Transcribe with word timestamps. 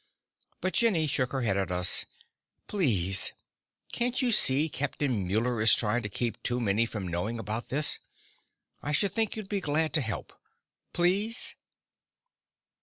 But 0.61 0.73
Jenny 0.73 1.05
shook 1.05 1.31
her 1.31 1.43
head 1.43 1.57
at 1.57 1.69
us. 1.69 2.07
"Please. 2.65 3.33
Can't 3.91 4.19
you 4.19 4.31
see 4.31 4.67
Captain 4.67 5.27
Muller 5.27 5.61
is 5.61 5.75
trying 5.75 6.01
to 6.01 6.09
keep 6.09 6.41
too 6.41 6.59
many 6.59 6.87
from 6.87 7.07
knowing 7.07 7.37
about 7.37 7.69
this? 7.69 7.99
I 8.81 8.93
should 8.93 9.13
think 9.13 9.35
you'd 9.35 9.47
be 9.47 9.61
glad 9.61 9.93
to 9.93 10.01
help. 10.01 10.33
Please?" 10.91 11.55